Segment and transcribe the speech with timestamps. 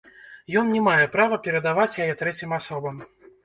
[0.61, 2.95] Ён не мае права перадаваць яе трэцім асобам.